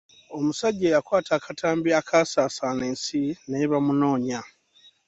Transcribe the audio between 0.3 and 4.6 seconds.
Omusajja eyakwata akatambi akaasaasaana ensi naye bamunoonya.